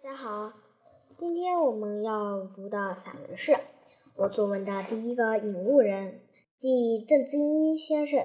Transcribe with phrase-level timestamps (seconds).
[0.00, 0.52] 大家好，
[1.18, 3.56] 今天我们要读的散文是
[4.14, 6.20] 我作文的第一个引路人，
[6.56, 8.24] 即邓自一先生。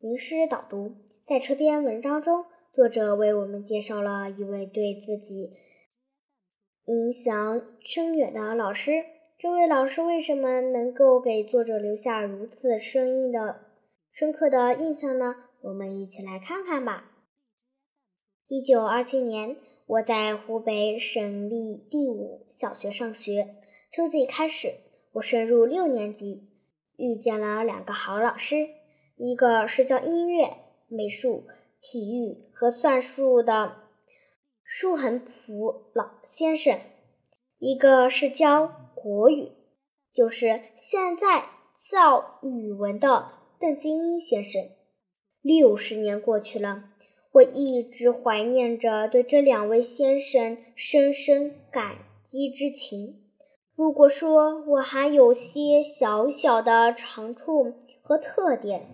[0.00, 5.52] 名师导读，在这篇文章中，作者为我们介绍了一位对自己
[6.86, 8.90] 影响深远的老师。
[9.38, 13.60] 这位老师为什么能够给作者留下如此深印的
[14.12, 15.36] 深刻的印象呢？
[15.60, 17.12] 我们一起来看看吧。
[18.48, 19.56] 一九二七年。
[19.86, 23.54] 我在湖北省立第五小学上学，
[23.92, 24.76] 秋季开始，
[25.12, 26.48] 我升入六年级，
[26.96, 28.66] 遇见了两个好老师，
[29.16, 30.56] 一个是教音乐、
[30.88, 31.44] 美术、
[31.82, 33.76] 体育和算术的
[34.64, 36.80] 舒恒普老先生，
[37.58, 39.50] 一个是教国语，
[40.14, 41.44] 就是现在
[41.90, 44.62] 教语文的邓金英先生。
[45.42, 46.93] 六十年过去了。
[47.34, 51.96] 我一直怀念着对这两位先生深深感
[52.30, 53.16] 激之情。
[53.74, 58.86] 如果说我还有些小小的长处和特点，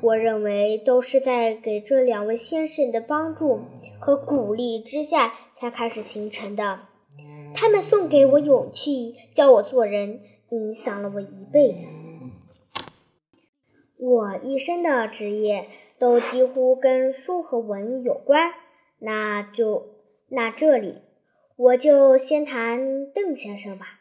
[0.00, 3.60] 我认为都是在给这两位先生的帮助
[4.00, 6.80] 和鼓励之下才开始形成的。
[7.54, 11.78] 他们送给我勇气，教我做人，影响了我一辈子。
[13.98, 15.66] 我一生的职业。
[16.02, 18.50] 都几乎跟书和文有关，
[18.98, 19.84] 那就
[20.28, 20.96] 那这里
[21.56, 24.00] 我就先谈邓先生吧。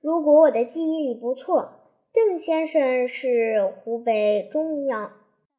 [0.00, 1.72] 如果我的记忆力不错，
[2.12, 5.10] 邓先生是湖北中阳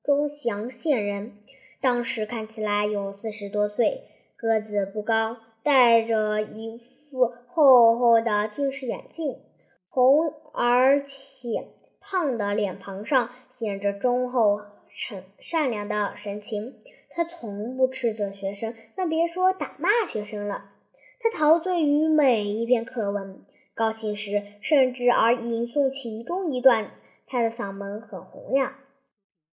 [0.01, 1.33] 钟祥县人，
[1.81, 4.03] 当时看起来有四十多岁，
[4.37, 9.35] 个子不高，戴着一副厚厚的近视眼镜，
[9.89, 11.67] 红而且
[11.99, 14.61] 胖的脸庞上显着忠厚。
[14.95, 16.73] 善善良的神情，
[17.09, 20.71] 他从不斥责学生，更别说打骂学生了。
[21.19, 23.41] 他陶醉于每一篇课文，
[23.73, 26.91] 高兴时甚至而吟诵其中一段。
[27.27, 28.73] 他的嗓门很洪亮。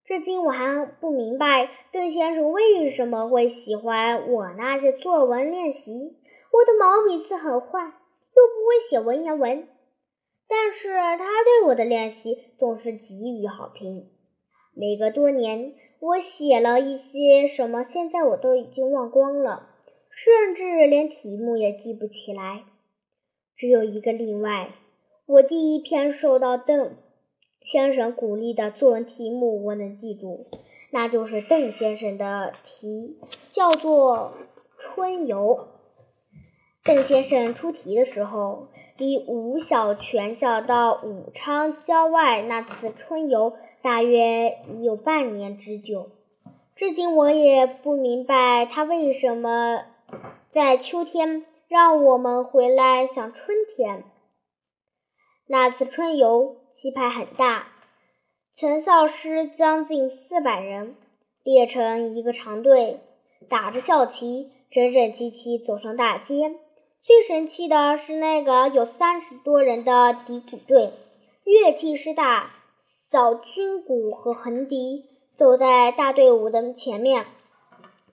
[0.03, 6.18] 至今我还不明白邓先生为什么会喜欢我那些作文练习。
[6.52, 9.68] 我的毛笔字很坏，又不会写文言文，
[10.47, 14.09] 但是他对我的练习总是给予好评。
[14.79, 19.72] 每隔多年，我写了一些什么，现在我都已经忘光了，
[20.09, 22.63] 甚至连题目也记不起来。
[23.57, 24.69] 只有一个例外，
[25.25, 26.95] 我第一篇受到邓
[27.62, 30.47] 先生鼓励的作文题目我能记住，
[30.91, 33.18] 那就是邓先生的题，
[33.51, 34.34] 叫做
[34.81, 35.68] 《春游》。
[36.85, 43.57] 邓先生出题的时候，离五小全校到武昌郊外那次春游。
[43.81, 46.09] 大约有半年之久，
[46.75, 49.85] 至今我也不明白他为什么
[50.51, 54.03] 在秋天让我们回来想春天。
[55.47, 57.69] 那次春游气派很大，
[58.56, 60.95] 全校师将近四百人
[61.44, 63.00] 列成一个长队，
[63.50, 66.56] 打着校旗，整整齐齐走上大街。
[67.01, 70.91] 最神气的是那个有三十多人的笛鼓队，
[71.45, 72.56] 乐器师大。
[73.12, 75.06] 小军鼓和横笛
[75.36, 77.25] 走在大队伍的前面，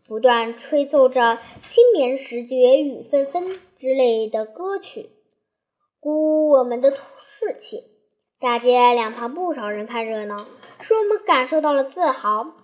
[0.08, 5.10] 不断吹奏着“青棉时节雨纷纷”之类的歌曲，
[6.00, 7.84] 鼓舞我们的士气。
[8.40, 10.46] 大街两旁不少人看热闹，
[10.80, 12.54] 使我们感受到了自豪。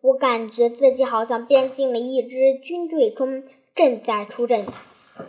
[0.00, 3.44] 我感觉自己好像编进了一支军队中，
[3.76, 4.66] 正在出阵，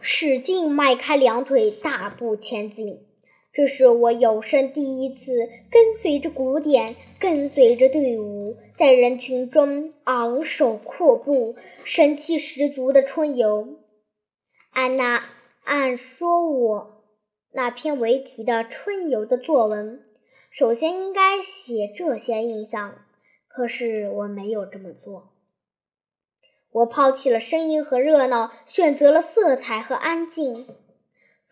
[0.02, 3.05] 使劲迈开两腿，大步前进。
[3.56, 5.32] 这是我有生第一次
[5.72, 11.56] 跟随着鼓点，跟随着队伍，在人群中昂首阔步、
[11.86, 13.78] 神气十足的春游。
[14.72, 15.24] 按那
[15.64, 17.06] 按说，我
[17.54, 20.04] 那篇为题的春游的作文，
[20.52, 23.06] 首先应该写这些印象，
[23.48, 25.32] 可是我没有这么做。
[26.74, 30.68] 我抛弃了声音和热闹，选择了色彩和安静。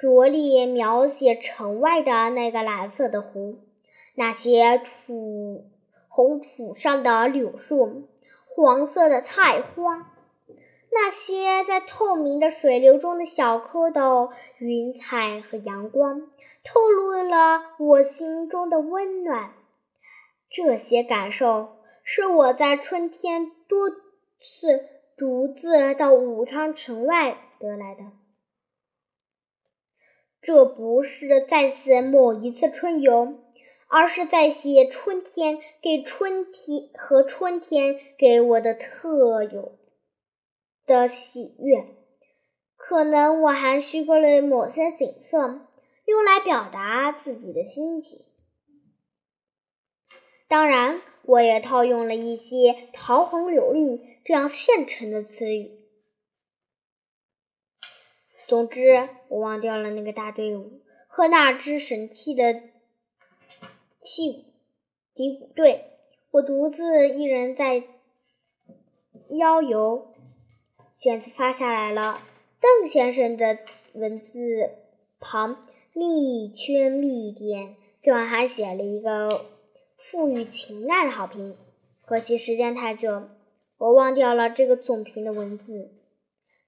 [0.04, 3.60] 着力描写城外的那个蓝色的湖，
[4.16, 5.64] 那些土
[6.10, 8.10] 红土上的柳树，
[8.46, 10.12] 黄色的菜花，
[10.92, 16.24] 那些在透明的水流中的小蝌蚪，云彩和阳光，
[16.66, 19.54] 透露了我心中的温暖。
[20.50, 24.86] 这些感受是我在春天多次
[25.16, 28.04] 独自到武昌城外得来的。
[30.44, 33.40] 这不是在写某一次春游，
[33.88, 39.78] 而是在写春天给春天和春天给我的特有
[40.86, 41.86] 的喜悦。
[42.76, 45.38] 可能我还虚构了某些景色，
[46.06, 48.20] 用来表达自己的心情。
[50.50, 55.72] 当然，我也套用了一些桃红柳绿这样现成的词语。
[58.54, 62.54] 总之，我忘掉了那个大队伍和那支神气的
[64.00, 64.46] 气
[65.16, 65.86] 笛鼓队。
[66.30, 67.84] 我独自一人在
[69.30, 70.14] 邀游。
[71.00, 72.22] 卷子发下来了，
[72.62, 73.58] 邓先生的
[73.94, 74.70] 文字
[75.20, 79.48] 旁密圈密点，最后还写了一个
[79.98, 81.58] 富于情感的好评。
[82.06, 83.24] 可惜时间太久，
[83.80, 86.03] 我忘掉了这个总评的文字。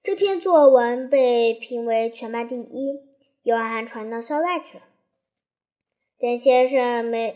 [0.06, 3.00] 这篇作文被评为全班第一，
[3.42, 4.84] 有还传到校外去了。
[6.20, 7.34] 邓先生没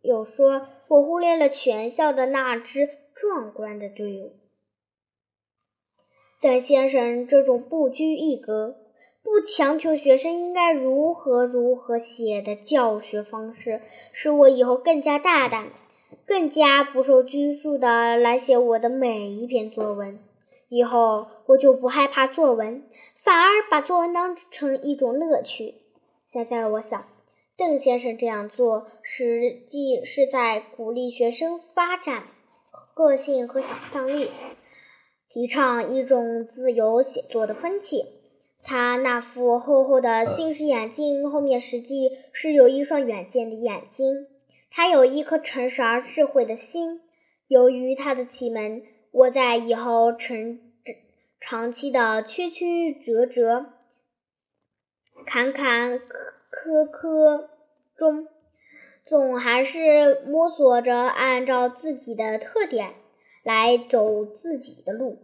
[0.00, 4.32] 有说，我忽略了全校的那支壮观的队伍。
[6.40, 8.76] 邓先生这种不拘一格、
[9.22, 13.82] 不强求学生应该如何如何写的教学方式，
[14.14, 15.68] 使我以后更加大胆、
[16.24, 20.18] 更加不受拘束的来写我的每一篇作文。
[20.68, 22.82] 以后我就不害怕作文，
[23.22, 25.74] 反而把作文当成一种乐趣。
[26.28, 27.06] 现在我想，
[27.56, 32.24] 邓先生这样做，实际是在鼓励学生发展
[32.94, 34.30] 个性和想象力，
[35.28, 38.04] 提倡一种自由写作的风气。
[38.64, 44.26] 他那副厚厚的近视眼镜后面，实际是有一双远见的眼睛。
[44.72, 47.02] 他有一颗诚实而智慧的心。
[47.46, 48.82] 由于他的启蒙。
[49.16, 50.60] 我在以后成
[51.40, 53.64] 长期的曲曲折折、
[55.24, 55.98] 坎坎
[56.50, 57.46] 坷坷
[57.96, 58.28] 中，
[59.06, 62.92] 总还是摸索着按照自己的特点
[63.42, 65.16] 来走自己的路。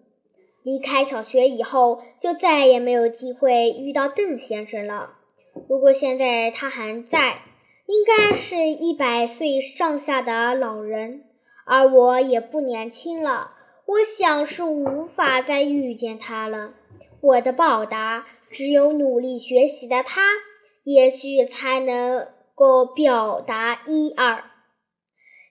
[0.63, 5.19] 离开小学以后，就再也没有机会遇到邓先生了。
[5.69, 7.43] 如果现在他还在，
[7.85, 11.25] 应该是一百岁上下的老人，
[11.67, 13.59] 而我也不年轻了。
[13.93, 16.73] 我想是无法再遇见他了。
[17.21, 20.23] 我的报答只有努力学习的他，
[20.83, 24.45] 也许才能够表达一二。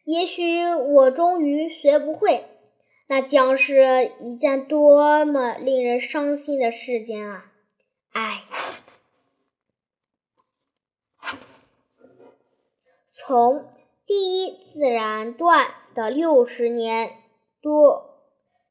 [0.05, 2.45] 也许我终于学不会，
[3.07, 7.45] 那将是一件多么令人伤心的事件啊！
[8.11, 8.43] 唉，
[13.11, 13.67] 从
[14.07, 17.17] 第一自然段的六十年
[17.61, 18.10] 多。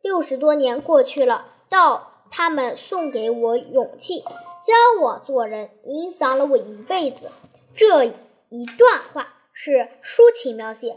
[0.03, 7.31] 六十多年过去了，到他们送给我勇气，教我做人，影响了我一辈子。
[7.77, 8.05] 这
[8.49, 10.97] 一段话是抒情描写，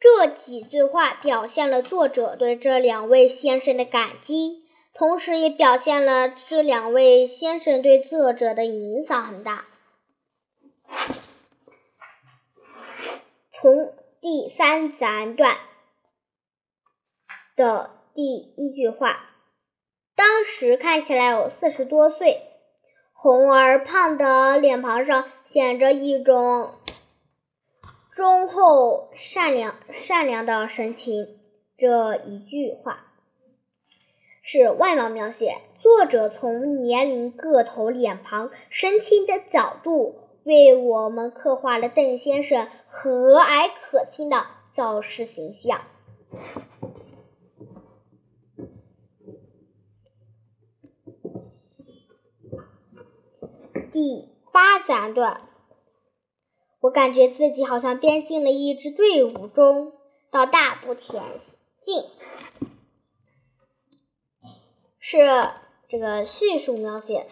[0.00, 4.64] 这几句话表现了作者对这两位先生的感激，
[4.94, 9.66] 同时也表现了这两位先生对作者的影响很大。
[13.52, 15.56] 从第三自然段
[17.54, 17.99] 的。
[18.14, 19.30] 第一句话，
[20.16, 22.42] 当时看起来有四十多岁，
[23.12, 26.74] 红而胖的脸庞上显着一种
[28.12, 31.38] 忠厚、善良、善良的神情。
[31.78, 33.06] 这一句话
[34.42, 44.44] 是外貌描写，作者从年龄、个头、脸庞、神情的角度为我们刻画了邓先生和蔼可亲的
[44.74, 45.80] 教师形象。
[53.92, 55.48] 第八自然段，
[56.80, 59.92] 我感觉自己好像编进了一支队伍中，
[60.30, 61.20] 到大步前
[61.82, 62.04] 进。
[65.00, 65.18] 是
[65.88, 67.26] 这个叙述描写，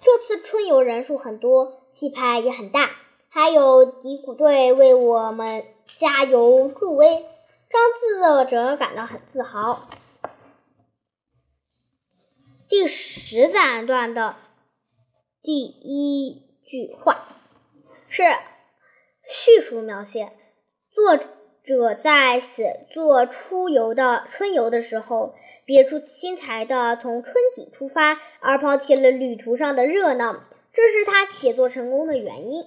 [0.00, 2.90] 这次春游人数很多，气派也很大，
[3.28, 5.64] 还有笛鼓队为我们
[6.00, 7.06] 加油助威，
[7.68, 9.88] 让作者感到很自豪。
[12.68, 14.34] 第十自然段的。
[15.42, 17.26] 第一句话
[18.10, 18.22] 是
[19.24, 20.32] 叙述描写，
[20.90, 30.44] 作者在写作出游的春游的时候，别出心裁的从春景出发，而抛弃了旅途上的热闹，
[30.74, 32.66] 这是他写作成功的原因。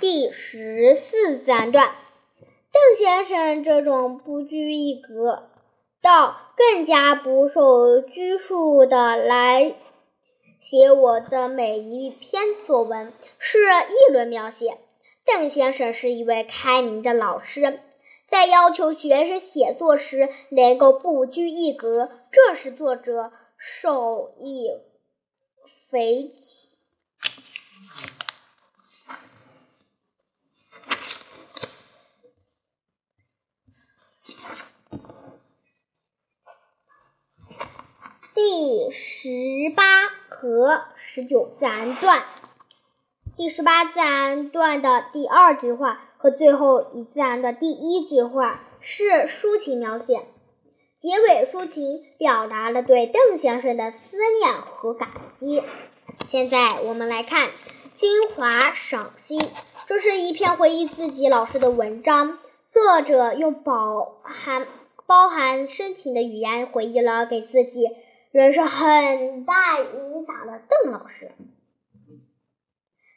[0.00, 1.94] 第十四自然段。
[3.00, 5.48] 先生这种不拘一格
[6.02, 9.74] 到更加不受拘束的来
[10.60, 14.76] 写我的每一篇作文，是议论描写。
[15.24, 17.80] 邓先生是一位开明的老师，
[18.28, 24.68] 在要求学生写作时能够不拘一格，这使作者受益
[25.88, 26.70] 匪浅。
[38.42, 39.28] 第十
[39.76, 39.84] 八
[40.30, 42.22] 和十九自然段。
[43.36, 50.22] 第十八自然段的第二句话和最后一自然的第一句话是抒情描写，
[51.02, 53.98] 结尾抒情表达了对邓先生的思
[54.42, 55.62] 念和感激。
[56.30, 57.50] 现在我们来看
[57.98, 59.38] 精华赏析，
[59.86, 64.66] 这是一篇回忆自己老师的文章，作者用饱含
[65.06, 67.86] 包含深情的语言回忆了给自己
[68.32, 71.32] 人是很大影响的邓老师。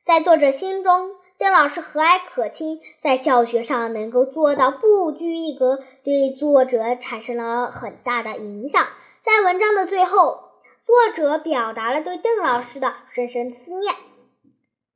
[0.05, 8.88] 在作者心中，邓老师和蔼可亲，在教学上能够做到不拘一格，对作者产生了很大的影响。
[9.24, 10.50] 在文章的最后，
[10.84, 13.93] 作者表达了对邓老师的深深思念。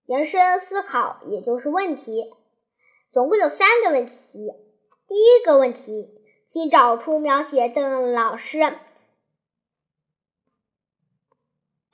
[0.08, 2.34] 延伸思考，也就是问题，
[3.12, 4.16] 总共有三个问题。
[5.08, 6.10] 第一个问题，
[6.48, 8.60] 请找出描写邓老师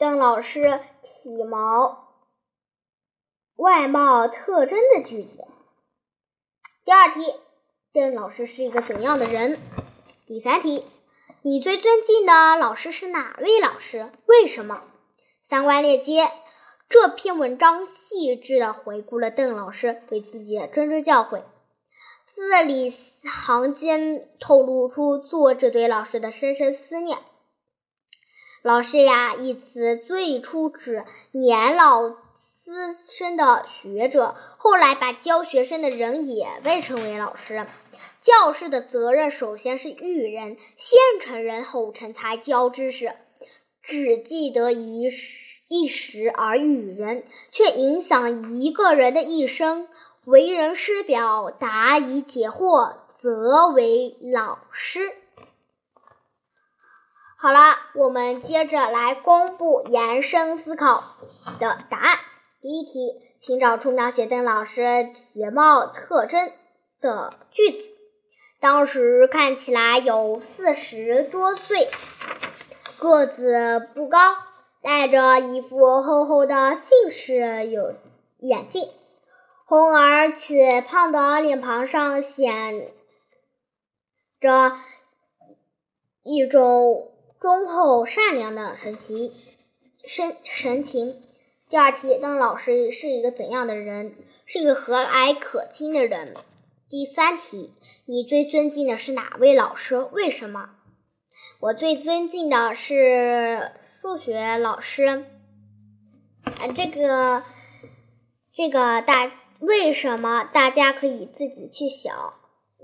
[0.04, 2.10] 邓老师体毛。
[3.56, 5.46] 外貌特征的句子。
[6.84, 7.34] 第二题，
[7.94, 9.58] 邓老师是一个怎样的人？
[10.28, 10.84] 第三题，
[11.42, 14.12] 你最尊敬的老师是哪位老师？
[14.26, 14.84] 为什么？
[15.46, 16.30] 相关链接。
[16.90, 21.44] 这篇文章细致的回顾了邓老师对自己的谆谆教诲，
[22.36, 22.94] 字里
[23.24, 27.18] 行间透露出作者对老师的深深思念。
[28.64, 32.12] 老师呀，一词最初指年老。
[32.64, 37.68] 资深的学者，后来把教学生的人也被称为老师。
[38.22, 43.12] 教师的责任首先是育人，先成人后成才，教知识。
[43.82, 49.90] 只记得一时一时而育人，却影响一个人的一生。
[50.24, 55.12] 为人师表，答疑解惑，则为老师。
[57.44, 57.60] 好了，
[57.96, 61.18] 我们接着来公布延伸思考
[61.60, 62.18] 的答案。
[62.62, 66.54] 第一题，请找出描写邓老师体貌特征
[67.02, 67.80] 的句子。
[68.62, 71.90] 当时看起来有四十多岁，
[72.98, 74.20] 个子不高，
[74.82, 77.94] 戴着一副厚厚的近视有
[78.38, 78.88] 眼镜，
[79.66, 82.94] 红而且胖的脸庞上显
[84.40, 84.78] 着
[86.24, 87.10] 一种
[87.44, 89.34] 忠厚善良的神奇
[90.08, 91.22] 神神情。
[91.70, 94.16] 第二题，邓老师是一个怎样的人？
[94.46, 96.36] 是一个和蔼可亲的人。
[96.90, 97.74] 第三题，
[98.06, 99.98] 你最尊敬的是哪位老师？
[99.98, 100.70] 为什么？
[101.60, 105.26] 我最尊敬的是数学老师。
[106.46, 107.44] 啊，这个，
[108.54, 110.46] 这个大为什么？
[110.46, 112.36] 大家可以自己去想。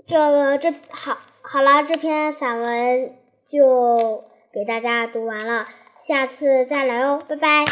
[0.06, 3.16] 这这好好了，这篇散文
[3.50, 5.68] 就给大家读完了，
[6.06, 7.64] 下次再来哦，拜拜。